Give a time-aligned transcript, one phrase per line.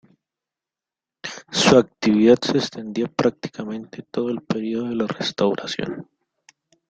[1.51, 6.09] Su actividad se extendió prácticamente todo el período de la Restauración.